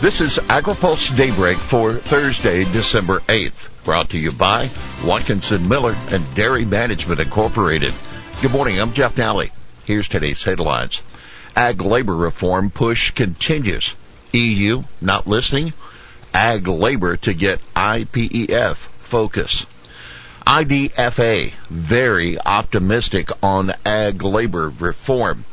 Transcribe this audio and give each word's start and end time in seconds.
This 0.00 0.20
is 0.20 0.38
AgriPulse 0.38 1.16
Daybreak 1.16 1.56
for 1.56 1.94
Thursday, 1.94 2.62
December 2.62 3.18
8th, 3.18 3.84
brought 3.84 4.10
to 4.10 4.16
you 4.16 4.30
by 4.30 4.70
Watkinson 5.04 5.68
Miller 5.68 5.96
and 6.12 6.34
Dairy 6.36 6.64
Management 6.64 7.18
Incorporated. 7.18 7.92
Good 8.40 8.52
morning, 8.52 8.80
I'm 8.80 8.92
Jeff 8.92 9.16
Nalley. 9.16 9.50
Here's 9.86 10.06
today's 10.06 10.44
headlines. 10.44 11.02
Ag 11.56 11.82
labor 11.82 12.14
reform 12.14 12.70
push 12.70 13.10
continues. 13.10 13.92
EU 14.32 14.84
not 15.00 15.26
listening. 15.26 15.72
Ag 16.32 16.68
labor 16.68 17.16
to 17.16 17.34
get 17.34 17.58
IPEF 17.74 18.76
focus. 18.76 19.66
IDFA 20.46 21.52
very 21.68 22.40
optimistic 22.40 23.30
on 23.42 23.74
ag 23.84 24.22
labor 24.22 24.72
reform. 24.78 25.44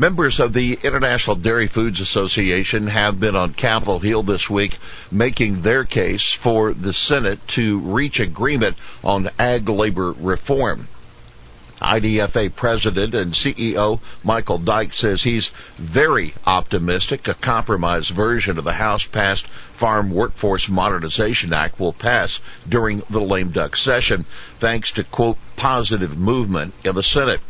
Members 0.00 0.38
of 0.38 0.52
the 0.52 0.78
International 0.84 1.34
Dairy 1.34 1.66
Foods 1.66 1.98
Association 1.98 2.86
have 2.86 3.18
been 3.18 3.34
on 3.34 3.52
Capitol 3.52 3.98
Hill 3.98 4.22
this 4.22 4.48
week 4.48 4.78
making 5.10 5.62
their 5.62 5.82
case 5.82 6.30
for 6.32 6.72
the 6.72 6.92
Senate 6.92 7.44
to 7.48 7.80
reach 7.80 8.20
agreement 8.20 8.76
on 9.02 9.28
ag 9.40 9.68
labor 9.68 10.12
reform. 10.12 10.86
IDFA 11.82 12.54
President 12.54 13.12
and 13.16 13.32
CEO 13.32 13.98
Michael 14.22 14.58
Dykes 14.58 14.96
says 14.96 15.24
he's 15.24 15.50
very 15.78 16.32
optimistic 16.46 17.26
a 17.26 17.34
compromise 17.34 18.08
version 18.08 18.56
of 18.56 18.64
the 18.64 18.74
House 18.74 19.04
passed 19.04 19.48
Farm 19.74 20.10
Workforce 20.10 20.68
Modernization 20.68 21.52
Act 21.52 21.80
will 21.80 21.92
pass 21.92 22.38
during 22.68 23.02
the 23.10 23.20
lame 23.20 23.50
duck 23.50 23.74
session 23.74 24.26
thanks 24.60 24.92
to 24.92 25.02
quote 25.02 25.38
positive 25.56 26.16
movement 26.16 26.72
in 26.84 26.94
the 26.94 27.02
Senate. 27.02 27.40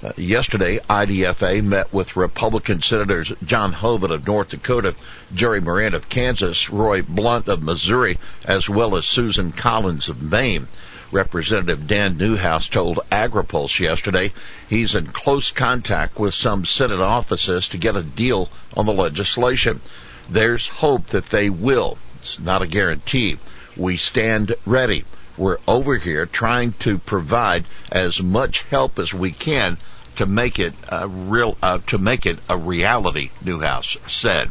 Uh, 0.00 0.12
yesterday, 0.16 0.78
IDFA 0.88 1.60
met 1.64 1.92
with 1.92 2.16
Republican 2.16 2.80
Senators 2.80 3.32
John 3.44 3.72
Hoeven 3.72 4.12
of 4.12 4.24
North 4.24 4.50
Dakota, 4.50 4.94
Jerry 5.34 5.60
Moran 5.60 5.92
of 5.92 6.08
Kansas, 6.08 6.70
Roy 6.70 7.02
Blunt 7.02 7.48
of 7.48 7.64
Missouri, 7.64 8.16
as 8.44 8.68
well 8.68 8.94
as 8.96 9.06
Susan 9.06 9.50
Collins 9.50 10.08
of 10.08 10.22
Maine. 10.22 10.68
Representative 11.10 11.88
Dan 11.88 12.16
Newhouse 12.16 12.68
told 12.68 13.00
AgriPulse 13.10 13.80
yesterday 13.80 14.32
he's 14.68 14.94
in 14.94 15.06
close 15.06 15.50
contact 15.50 16.16
with 16.16 16.34
some 16.34 16.64
Senate 16.64 17.00
offices 17.00 17.66
to 17.68 17.76
get 17.76 17.96
a 17.96 18.02
deal 18.02 18.48
on 18.76 18.86
the 18.86 18.92
legislation. 18.92 19.80
There's 20.30 20.68
hope 20.68 21.08
that 21.08 21.30
they 21.30 21.50
will. 21.50 21.98
It's 22.20 22.38
not 22.38 22.62
a 22.62 22.68
guarantee. 22.68 23.38
We 23.76 23.96
stand 23.96 24.54
ready. 24.64 25.04
We're 25.38 25.58
over 25.68 25.96
here 25.96 26.26
trying 26.26 26.72
to 26.80 26.98
provide 26.98 27.64
as 27.92 28.20
much 28.20 28.62
help 28.64 28.98
as 28.98 29.14
we 29.14 29.30
can 29.30 29.78
to 30.16 30.26
make 30.26 30.58
it 30.58 30.74
a 30.88 31.06
real 31.06 31.56
uh, 31.62 31.78
to 31.86 31.98
make 31.98 32.26
it 32.26 32.40
a 32.48 32.58
reality. 32.58 33.30
Newhouse 33.44 33.96
said. 34.08 34.50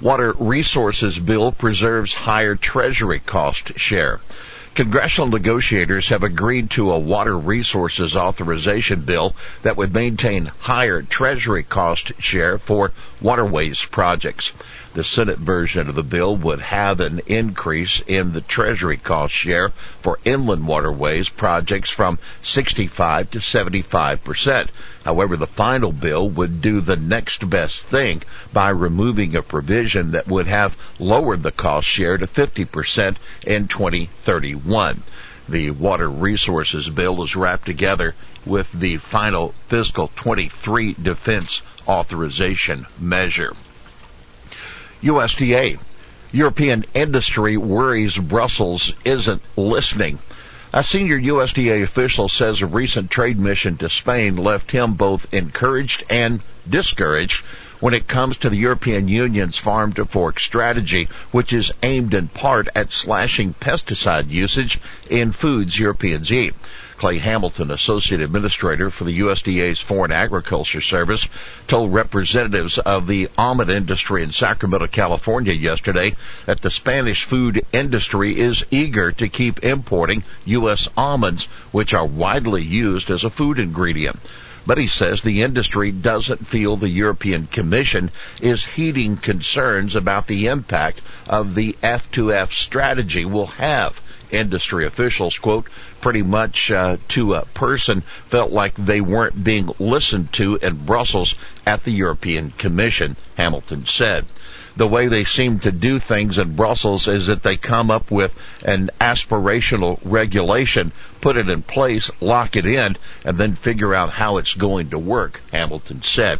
Water 0.00 0.32
Resources 0.38 1.18
Bill 1.18 1.50
preserves 1.50 2.12
higher 2.12 2.54
Treasury 2.54 3.20
cost 3.20 3.78
share. 3.78 4.20
Congressional 4.78 5.30
negotiators 5.30 6.10
have 6.10 6.22
agreed 6.22 6.70
to 6.70 6.92
a 6.92 6.98
water 7.00 7.36
resources 7.36 8.14
authorization 8.14 9.00
bill 9.00 9.34
that 9.62 9.76
would 9.76 9.92
maintain 9.92 10.52
higher 10.60 11.02
Treasury 11.02 11.64
cost 11.64 12.12
share 12.20 12.58
for 12.58 12.92
waterways 13.20 13.84
projects. 13.84 14.52
The 14.94 15.02
Senate 15.02 15.40
version 15.40 15.88
of 15.88 15.96
the 15.96 16.04
bill 16.04 16.36
would 16.36 16.60
have 16.60 17.00
an 17.00 17.22
increase 17.26 18.00
in 18.06 18.32
the 18.32 18.40
Treasury 18.40 18.98
cost 18.98 19.34
share 19.34 19.70
for 20.00 20.20
inland 20.24 20.68
waterways 20.68 21.28
projects 21.28 21.90
from 21.90 22.20
65 22.44 23.32
to 23.32 23.40
75 23.40 24.22
percent. 24.22 24.70
However, 25.08 25.38
the 25.38 25.46
final 25.46 25.90
bill 25.90 26.28
would 26.28 26.60
do 26.60 26.82
the 26.82 26.94
next 26.94 27.48
best 27.48 27.80
thing 27.80 28.22
by 28.52 28.68
removing 28.68 29.34
a 29.34 29.40
provision 29.40 30.10
that 30.10 30.28
would 30.28 30.46
have 30.46 30.76
lowered 30.98 31.42
the 31.42 31.50
cost 31.50 31.88
share 31.88 32.18
to 32.18 32.26
50 32.26 32.66
percent 32.66 33.16
in 33.42 33.68
2031. 33.68 35.02
The 35.48 35.70
Water 35.70 36.10
Resources 36.10 36.90
Bill 36.90 37.22
is 37.22 37.34
wrapped 37.34 37.64
together 37.64 38.14
with 38.44 38.70
the 38.70 38.98
final 38.98 39.54
fiscal 39.68 40.10
23 40.14 40.96
defense 41.02 41.62
authorization 41.88 42.84
measure. 43.00 43.54
USDA. 45.02 45.78
European 46.32 46.84
industry 46.92 47.56
worries 47.56 48.18
Brussels 48.18 48.92
isn't 49.06 49.40
listening. 49.56 50.18
A 50.70 50.84
senior 50.84 51.18
USDA 51.18 51.82
official 51.82 52.28
says 52.28 52.60
a 52.60 52.66
recent 52.66 53.10
trade 53.10 53.38
mission 53.38 53.78
to 53.78 53.88
Spain 53.88 54.36
left 54.36 54.70
him 54.70 54.92
both 54.94 55.32
encouraged 55.32 56.04
and 56.10 56.40
discouraged 56.68 57.42
when 57.80 57.94
it 57.94 58.06
comes 58.06 58.36
to 58.36 58.50
the 58.50 58.58
European 58.58 59.08
Union's 59.08 59.56
farm 59.56 59.94
to 59.94 60.04
fork 60.04 60.38
strategy, 60.38 61.08
which 61.30 61.54
is 61.54 61.72
aimed 61.82 62.12
in 62.12 62.28
part 62.28 62.68
at 62.74 62.92
slashing 62.92 63.54
pesticide 63.54 64.28
usage 64.28 64.78
in 65.08 65.32
foods 65.32 65.78
Europeans 65.78 66.30
eat. 66.30 66.54
Clay 66.98 67.18
Hamilton, 67.18 67.70
Associate 67.70 68.20
Administrator 68.20 68.90
for 68.90 69.04
the 69.04 69.20
USDA's 69.20 69.80
Foreign 69.80 70.10
Agriculture 70.10 70.80
Service, 70.80 71.28
told 71.68 71.94
representatives 71.94 72.76
of 72.78 73.06
the 73.06 73.28
almond 73.38 73.70
industry 73.70 74.24
in 74.24 74.32
Sacramento, 74.32 74.88
California 74.88 75.52
yesterday 75.52 76.16
that 76.46 76.60
the 76.60 76.72
Spanish 76.72 77.22
food 77.22 77.64
industry 77.72 78.36
is 78.36 78.64
eager 78.72 79.12
to 79.12 79.28
keep 79.28 79.62
importing 79.62 80.24
U.S. 80.46 80.88
almonds, 80.96 81.44
which 81.70 81.94
are 81.94 82.04
widely 82.04 82.64
used 82.64 83.10
as 83.10 83.22
a 83.22 83.30
food 83.30 83.60
ingredient. 83.60 84.18
But 84.66 84.78
he 84.78 84.88
says 84.88 85.22
the 85.22 85.42
industry 85.42 85.92
doesn't 85.92 86.48
feel 86.48 86.76
the 86.76 86.88
European 86.88 87.46
Commission 87.46 88.10
is 88.40 88.64
heeding 88.64 89.16
concerns 89.16 89.94
about 89.94 90.26
the 90.26 90.48
impact 90.48 91.00
of 91.28 91.54
the 91.54 91.76
F2F 91.80 92.50
strategy 92.50 93.24
will 93.24 93.46
have 93.46 94.00
industry 94.30 94.86
officials, 94.86 95.38
quote, 95.38 95.66
pretty 96.00 96.22
much 96.22 96.70
uh, 96.70 96.96
to 97.08 97.34
a 97.34 97.44
person 97.46 98.02
felt 98.26 98.50
like 98.52 98.74
they 98.74 99.00
weren't 99.00 99.42
being 99.42 99.70
listened 99.78 100.32
to 100.34 100.56
in 100.56 100.74
Brussels 100.84 101.34
at 101.66 101.84
the 101.84 101.90
European 101.90 102.50
Commission, 102.52 103.16
Hamilton 103.36 103.86
said. 103.86 104.24
The 104.76 104.86
way 104.86 105.08
they 105.08 105.24
seem 105.24 105.58
to 105.60 105.72
do 105.72 105.98
things 105.98 106.38
in 106.38 106.54
Brussels 106.54 107.08
is 107.08 107.26
that 107.26 107.42
they 107.42 107.56
come 107.56 107.90
up 107.90 108.12
with 108.12 108.32
an 108.64 108.90
aspirational 109.00 109.98
regulation, 110.04 110.92
put 111.20 111.36
it 111.36 111.48
in 111.48 111.62
place, 111.62 112.10
lock 112.20 112.54
it 112.54 112.64
in, 112.64 112.96
and 113.24 113.38
then 113.38 113.56
figure 113.56 113.92
out 113.92 114.10
how 114.10 114.36
it's 114.36 114.54
going 114.54 114.90
to 114.90 114.98
work, 114.98 115.40
Hamilton 115.50 116.02
said. 116.02 116.38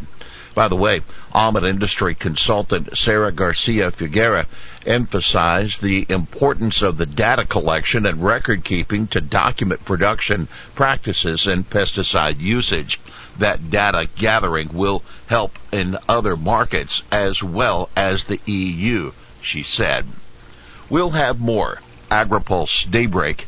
By 0.59 0.67
the 0.67 0.75
way, 0.75 1.03
almond 1.31 1.65
industry 1.65 2.15
consultant 2.15 2.97
Sarah 2.97 3.31
Garcia 3.31 3.91
Figuera 3.91 4.45
emphasized 4.85 5.81
the 5.81 6.05
importance 6.09 6.81
of 6.81 6.97
the 6.97 7.05
data 7.05 7.45
collection 7.45 8.05
and 8.05 8.21
record 8.21 8.65
keeping 8.65 9.07
to 9.07 9.21
document 9.21 9.85
production 9.85 10.49
practices 10.75 11.47
and 11.47 11.69
pesticide 11.69 12.41
usage. 12.41 12.99
That 13.37 13.71
data 13.71 14.09
gathering 14.17 14.71
will 14.73 15.01
help 15.27 15.57
in 15.71 15.97
other 16.09 16.35
markets 16.35 17.03
as 17.09 17.41
well 17.41 17.87
as 17.95 18.25
the 18.25 18.41
EU, 18.45 19.13
she 19.41 19.63
said. 19.63 20.07
We'll 20.89 21.11
have 21.11 21.39
more 21.39 21.81
AgriPulse 22.11 22.91
Daybreak 22.91 23.47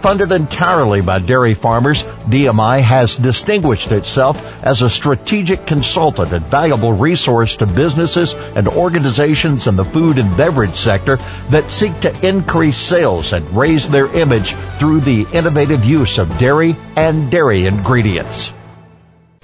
Funded 0.00 0.30
entirely 0.30 1.00
by 1.00 1.18
dairy 1.18 1.54
farmers, 1.54 2.04
DMI 2.04 2.80
has 2.82 3.16
distinguished 3.16 3.90
itself 3.92 4.40
as 4.62 4.82
a 4.82 4.90
strategic 4.90 5.66
consultant 5.66 6.32
and 6.32 6.44
valuable 6.46 6.92
resource 6.92 7.56
to 7.56 7.66
businesses 7.66 8.34
and 8.34 8.68
organizations 8.68 9.66
in 9.66 9.76
the 9.76 9.84
food 9.84 10.18
and 10.18 10.36
beverage 10.36 10.76
sector 10.76 11.16
that 11.50 11.70
seek 11.70 11.98
to 12.00 12.26
increase 12.26 12.78
sales 12.78 13.32
and 13.32 13.56
raise 13.56 13.88
their 13.88 14.06
image 14.06 14.52
through 14.78 15.00
the 15.00 15.26
innovative 15.32 15.84
use 15.84 16.18
of 16.18 16.38
dairy 16.38 16.76
and 16.94 17.30
dairy 17.30 17.66
ingredients. 17.66 18.52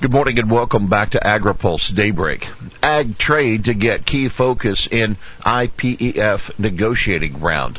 Good 0.00 0.12
morning 0.12 0.38
and 0.38 0.50
welcome 0.50 0.88
back 0.88 1.10
to 1.10 1.20
AgriPulse 1.20 1.94
Daybreak. 1.94 2.48
Ag 2.82 3.16
trade 3.18 3.66
to 3.66 3.74
get 3.74 4.04
key 4.04 4.28
focus 4.28 4.88
in 4.88 5.16
IPEF 5.40 6.58
negotiating 6.58 7.40
round. 7.40 7.78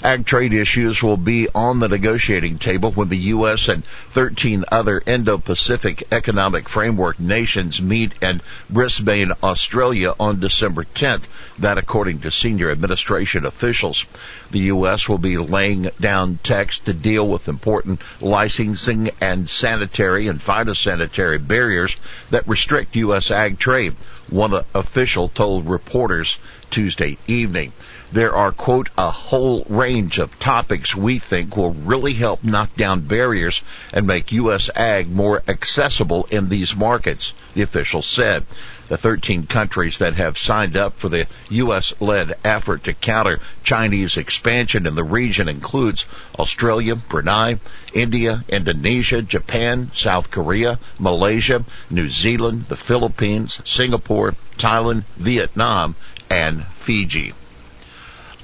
Ag 0.00 0.24
trade 0.24 0.52
issues 0.52 1.02
will 1.02 1.16
be 1.16 1.48
on 1.52 1.80
the 1.80 1.88
negotiating 1.88 2.58
table 2.58 2.92
when 2.92 3.08
the 3.08 3.18
U.S. 3.34 3.66
and 3.66 3.84
13 4.12 4.64
other 4.70 5.02
Indo-Pacific 5.04 6.04
Economic 6.12 6.68
Framework 6.68 7.18
nations 7.18 7.82
meet 7.82 8.12
in 8.22 8.40
Brisbane, 8.70 9.32
Australia 9.42 10.14
on 10.20 10.38
December 10.38 10.84
10th. 10.84 11.24
That 11.58 11.78
according 11.78 12.20
to 12.20 12.30
senior 12.30 12.70
administration 12.70 13.44
officials. 13.44 14.04
The 14.52 14.70
U.S. 14.70 15.08
will 15.08 15.18
be 15.18 15.36
laying 15.36 15.90
down 16.00 16.38
text 16.44 16.84
to 16.84 16.92
deal 16.92 17.28
with 17.28 17.48
important 17.48 18.00
licensing 18.20 19.10
and 19.20 19.50
sanitary 19.50 20.28
and 20.28 20.40
phytosanitary 20.40 21.44
barriers 21.44 21.96
that 22.30 22.46
restrict 22.46 22.94
U.S. 22.94 23.32
ag 23.32 23.58
trade. 23.58 23.96
One 24.30 24.64
official 24.74 25.28
told 25.28 25.68
reporters 25.68 26.38
Tuesday 26.70 27.18
evening. 27.26 27.72
There 28.10 28.34
are, 28.34 28.52
quote, 28.52 28.88
a 28.96 29.10
whole 29.10 29.66
range 29.68 30.18
of 30.18 30.40
topics 30.40 30.96
we 30.96 31.18
think 31.18 31.54
will 31.54 31.74
really 31.74 32.14
help 32.14 32.42
knock 32.42 32.74
down 32.74 33.02
barriers 33.02 33.60
and 33.92 34.06
make 34.06 34.32
U.S. 34.32 34.70
ag 34.74 35.10
more 35.10 35.42
accessible 35.46 36.26
in 36.30 36.48
these 36.48 36.74
markets, 36.74 37.34
the 37.52 37.60
official 37.60 38.00
said. 38.00 38.46
The 38.88 38.96
13 38.96 39.46
countries 39.46 39.98
that 39.98 40.14
have 40.14 40.38
signed 40.38 40.74
up 40.74 40.98
for 40.98 41.10
the 41.10 41.26
U.S.-led 41.50 42.32
effort 42.44 42.84
to 42.84 42.94
counter 42.94 43.40
Chinese 43.62 44.16
expansion 44.16 44.86
in 44.86 44.94
the 44.94 45.04
region 45.04 45.46
includes 45.46 46.06
Australia, 46.38 46.96
Brunei, 46.96 47.58
India, 47.92 48.42
Indonesia, 48.48 49.20
Japan, 49.20 49.90
South 49.94 50.30
Korea, 50.30 50.78
Malaysia, 50.98 51.62
New 51.90 52.08
Zealand, 52.08 52.68
the 52.70 52.76
Philippines, 52.76 53.60
Singapore, 53.66 54.34
Thailand, 54.56 55.04
Vietnam, 55.18 55.94
and 56.30 56.64
Fiji. 56.68 57.34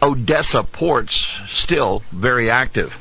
Odessa 0.05 0.63
ports 0.63 1.27
still 1.49 2.03
very 2.13 2.51
active. 2.51 2.99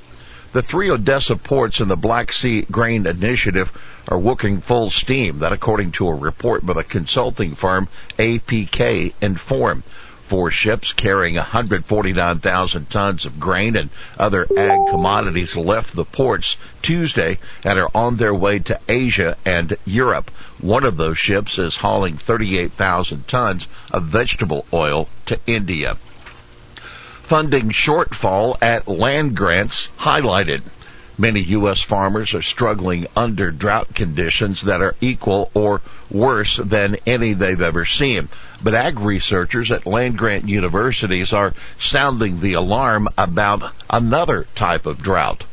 The 0.54 0.62
three 0.62 0.90
Odessa 0.90 1.36
ports 1.36 1.82
in 1.82 1.90
the 1.90 1.98
Black 1.98 2.32
Sea 2.32 2.62
Grain 2.72 3.06
Initiative 3.06 3.78
are 4.08 4.18
working 4.18 4.62
full 4.62 4.90
steam. 4.90 5.40
That 5.40 5.52
according 5.52 5.92
to 5.94 6.08
a 6.08 6.16
report 6.16 6.66
by 6.66 6.72
the 6.72 6.84
consulting 6.86 7.56
firm 7.56 7.90
APK 8.18 9.16
Inform. 9.22 9.84
Four 10.24 10.50
ships 10.50 10.94
carrying 10.94 11.36
149,000 11.36 12.90
tons 12.90 13.26
of 13.26 13.38
grain 13.38 13.76
and 13.76 13.90
other 14.18 14.48
ag 14.58 14.88
commodities 14.90 15.58
left 15.58 15.98
the 15.98 16.06
ports 16.06 16.56
Tuesday 16.82 17.38
and 17.66 17.80
are 17.80 17.92
on 17.94 18.16
their 18.16 18.34
way 18.34 18.60
to 18.60 18.80
Asia 18.88 19.36
and 19.44 19.76
Europe. 19.84 20.32
One 20.62 20.86
of 20.86 20.96
those 20.96 21.18
ships 21.18 21.60
is 21.60 21.76
hauling 21.76 22.16
38,000 22.16 23.28
tons 23.28 23.68
of 23.92 24.04
vegetable 24.04 24.66
oil 24.72 25.10
to 25.26 25.38
India 25.46 25.98
funding 27.34 27.70
shortfall 27.70 28.56
at 28.62 28.88
land 28.88 29.36
grants 29.36 29.90
highlighted. 29.98 30.62
Many 31.18 31.40
U.S. 31.40 31.82
farmers 31.82 32.36
are 32.36 32.44
struggling 32.44 33.08
under 33.16 33.50
drought 33.50 33.96
conditions 33.96 34.62
that 34.62 34.84
are 34.84 34.94
equal 35.02 35.50
or 35.56 35.82
worse 36.12 36.58
than 36.58 36.96
any 37.08 37.34
they've 37.34 37.60
ever 37.60 37.86
seen. 37.86 38.30
But 38.62 38.76
ag 38.76 39.00
researchers 39.00 39.72
at 39.72 39.88
land 39.88 40.16
grant 40.16 40.48
universities 40.48 41.34
are 41.34 41.56
sounding 41.80 42.40
the 42.40 42.54
alarm 42.54 43.10
about 43.18 43.74
another 43.90 44.46
type 44.54 44.86
of 44.86 45.02
drought, 45.02 45.44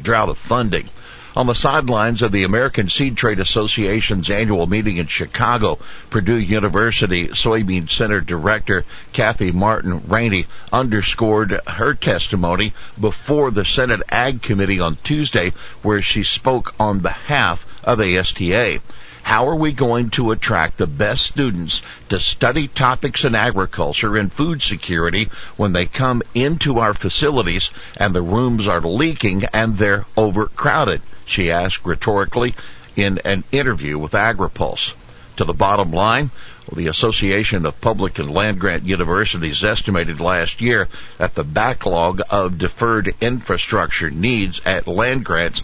drought 0.00 0.30
of 0.30 0.38
funding. 0.38 0.88
On 1.36 1.46
the 1.46 1.54
sidelines 1.54 2.22
of 2.22 2.32
the 2.32 2.44
American 2.44 2.88
Seed 2.88 3.18
Trade 3.18 3.40
Association's 3.40 4.30
annual 4.30 4.66
meeting 4.66 4.96
in 4.96 5.06
Chicago, 5.06 5.78
Purdue 6.08 6.38
University 6.38 7.28
Soybean 7.28 7.90
Center 7.90 8.22
Director 8.22 8.86
Katy 9.12 9.52
Martin 9.52 10.08
Rainey 10.08 10.46
underscored 10.72 11.60
her 11.66 11.92
testimony 11.92 12.72
before 12.98 13.50
the 13.50 13.66
Senate 13.66 14.00
Ag 14.08 14.40
Committee 14.40 14.80
on 14.80 14.96
Tuesday, 15.04 15.52
where 15.82 16.00
she 16.00 16.22
spoke 16.22 16.74
on 16.80 17.00
behalf 17.00 17.66
of 17.84 18.00
ASTA. 18.00 18.80
How 19.26 19.48
are 19.48 19.56
we 19.56 19.72
going 19.72 20.10
to 20.10 20.30
attract 20.30 20.78
the 20.78 20.86
best 20.86 21.24
students 21.24 21.82
to 22.10 22.20
study 22.20 22.68
topics 22.68 23.24
in 23.24 23.34
agriculture 23.34 24.16
and 24.16 24.32
food 24.32 24.62
security 24.62 25.30
when 25.56 25.72
they 25.72 25.86
come 25.86 26.22
into 26.32 26.78
our 26.78 26.94
facilities 26.94 27.70
and 27.96 28.14
the 28.14 28.22
rooms 28.22 28.68
are 28.68 28.80
leaking 28.80 29.46
and 29.46 29.76
they're 29.76 30.06
overcrowded? 30.16 31.02
She 31.24 31.50
asked 31.50 31.84
rhetorically 31.84 32.54
in 32.94 33.18
an 33.24 33.42
interview 33.50 33.98
with 33.98 34.12
AgriPulse. 34.12 34.92
To 35.38 35.44
the 35.44 35.52
bottom 35.52 35.90
line, 35.90 36.30
the 36.72 36.86
Association 36.86 37.66
of 37.66 37.80
Public 37.80 38.20
and 38.20 38.30
Land 38.30 38.60
Grant 38.60 38.84
Universities 38.84 39.64
estimated 39.64 40.20
last 40.20 40.60
year 40.60 40.86
that 41.18 41.34
the 41.34 41.42
backlog 41.42 42.22
of 42.30 42.58
deferred 42.58 43.12
infrastructure 43.20 44.08
needs 44.08 44.60
at 44.64 44.86
land 44.86 45.24
grants 45.24 45.62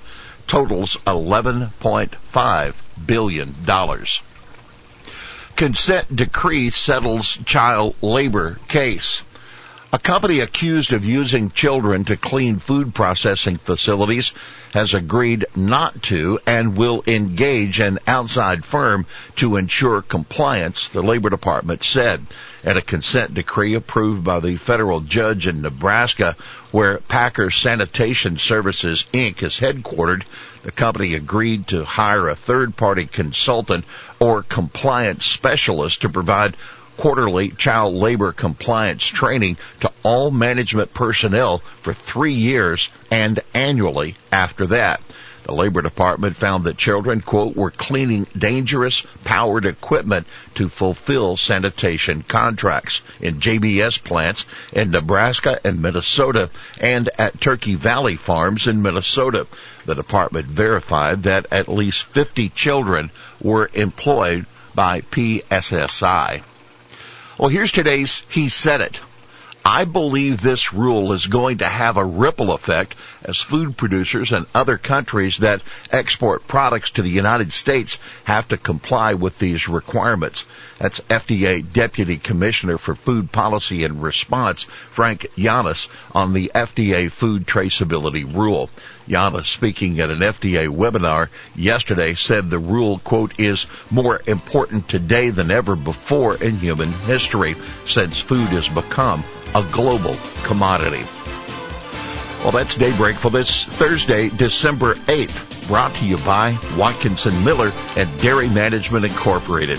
totals 0.52 0.98
$11.5 1.06 2.74
billion. 3.06 3.54
Consent 5.56 6.14
decree 6.14 6.68
settles 6.68 7.38
child 7.46 7.94
labor 8.02 8.58
case. 8.68 9.22
A 9.94 9.98
company 9.98 10.40
accused 10.40 10.94
of 10.94 11.04
using 11.04 11.50
children 11.50 12.06
to 12.06 12.16
clean 12.16 12.58
food 12.58 12.94
processing 12.94 13.58
facilities 13.58 14.32
has 14.72 14.94
agreed 14.94 15.44
not 15.54 16.02
to 16.04 16.40
and 16.46 16.78
will 16.78 17.04
engage 17.06 17.78
an 17.78 17.98
outside 18.06 18.64
firm 18.64 19.04
to 19.36 19.56
ensure 19.56 20.00
compliance, 20.00 20.88
the 20.88 21.02
Labor 21.02 21.28
Department 21.28 21.84
said. 21.84 22.26
At 22.64 22.78
a 22.78 22.80
consent 22.80 23.34
decree 23.34 23.74
approved 23.74 24.24
by 24.24 24.40
the 24.40 24.56
federal 24.56 25.00
judge 25.00 25.46
in 25.46 25.60
Nebraska, 25.60 26.36
where 26.70 26.96
Packer 26.96 27.50
Sanitation 27.50 28.38
Services 28.38 29.04
Inc. 29.12 29.42
is 29.42 29.56
headquartered, 29.58 30.22
the 30.62 30.72
company 30.72 31.14
agreed 31.14 31.66
to 31.66 31.84
hire 31.84 32.30
a 32.30 32.34
third 32.34 32.78
party 32.78 33.04
consultant 33.04 33.84
or 34.18 34.42
compliance 34.42 35.26
specialist 35.26 36.00
to 36.00 36.08
provide 36.08 36.56
quarterly 36.96 37.50
child 37.50 37.94
labor 37.94 38.32
compliance 38.32 39.04
training 39.04 39.56
to 39.80 39.90
all 40.02 40.30
management 40.30 40.92
personnel 40.94 41.58
for 41.58 41.92
three 41.92 42.34
years 42.34 42.88
and 43.10 43.40
annually 43.54 44.16
after 44.30 44.66
that. 44.66 45.00
The 45.44 45.54
Labor 45.54 45.82
Department 45.82 46.36
found 46.36 46.64
that 46.64 46.76
children, 46.76 47.20
quote, 47.20 47.56
were 47.56 47.72
cleaning 47.72 48.28
dangerous 48.38 49.02
powered 49.24 49.64
equipment 49.64 50.28
to 50.54 50.68
fulfill 50.68 51.36
sanitation 51.36 52.22
contracts 52.22 53.02
in 53.20 53.40
JBS 53.40 54.04
plants 54.04 54.46
in 54.72 54.92
Nebraska 54.92 55.58
and 55.64 55.82
Minnesota 55.82 56.48
and 56.78 57.10
at 57.18 57.40
Turkey 57.40 57.74
Valley 57.74 58.14
Farms 58.14 58.68
in 58.68 58.82
Minnesota. 58.82 59.48
The 59.84 59.96
department 59.96 60.46
verified 60.46 61.24
that 61.24 61.46
at 61.50 61.68
least 61.68 62.04
50 62.04 62.50
children 62.50 63.10
were 63.40 63.68
employed 63.74 64.46
by 64.76 65.00
PSSI. 65.00 66.42
Well, 67.42 67.48
here's 67.48 67.72
today's 67.72 68.22
He 68.28 68.50
Said 68.50 68.80
It. 68.82 69.00
I 69.64 69.84
believe 69.84 70.40
this 70.40 70.72
rule 70.72 71.12
is 71.12 71.26
going 71.26 71.58
to 71.58 71.66
have 71.66 71.96
a 71.96 72.04
ripple 72.04 72.52
effect 72.52 72.94
as 73.24 73.36
food 73.36 73.76
producers 73.76 74.30
and 74.30 74.46
other 74.54 74.78
countries 74.78 75.38
that 75.38 75.60
export 75.90 76.46
products 76.46 76.92
to 76.92 77.02
the 77.02 77.10
United 77.10 77.52
States 77.52 77.98
have 78.22 78.46
to 78.46 78.56
comply 78.56 79.14
with 79.14 79.40
these 79.40 79.66
requirements. 79.66 80.44
That's 80.82 80.98
FDA 81.02 81.62
Deputy 81.72 82.16
Commissioner 82.16 82.76
for 82.76 82.96
Food 82.96 83.30
Policy 83.30 83.84
and 83.84 84.02
Response, 84.02 84.64
Frank 84.90 85.28
Yiannas, 85.36 85.86
on 86.12 86.32
the 86.32 86.50
FDA 86.52 87.08
food 87.08 87.46
traceability 87.46 88.24
rule. 88.34 88.68
Yiannas, 89.06 89.44
speaking 89.44 90.00
at 90.00 90.10
an 90.10 90.18
FDA 90.18 90.66
webinar 90.68 91.28
yesterday, 91.54 92.14
said 92.14 92.50
the 92.50 92.58
rule, 92.58 92.98
quote, 92.98 93.38
is 93.38 93.66
more 93.92 94.20
important 94.26 94.88
today 94.88 95.30
than 95.30 95.52
ever 95.52 95.76
before 95.76 96.34
in 96.42 96.56
human 96.56 96.90
history 96.90 97.54
since 97.86 98.18
food 98.18 98.48
has 98.48 98.66
become 98.68 99.22
a 99.54 99.62
global 99.70 100.16
commodity. 100.42 101.04
Well, 102.42 102.50
that's 102.50 102.74
Daybreak 102.74 103.14
for 103.14 103.30
this 103.30 103.62
Thursday, 103.62 104.30
December 104.30 104.94
8th, 104.94 105.68
brought 105.68 105.94
to 105.94 106.04
you 106.04 106.16
by 106.16 106.58
Watkinson 106.76 107.44
Miller 107.44 107.70
and 107.96 108.20
Dairy 108.20 108.48
Management 108.48 109.04
Incorporated. 109.04 109.78